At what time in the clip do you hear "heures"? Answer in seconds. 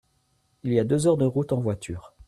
1.05-1.15